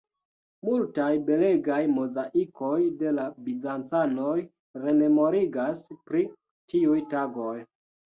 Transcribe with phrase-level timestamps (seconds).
[0.69, 4.35] Multaj belegaj mozaikoj de la bizancanoj
[4.89, 6.29] rememorigas pri
[6.75, 7.59] tiuj tagoj.